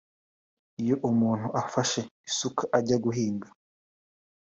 Iyo 0.81 0.95
umuntu 1.09 1.47
afashe 1.61 1.99
isuka 2.29 2.63
ajya 2.77 2.97
guhinga 3.05 3.47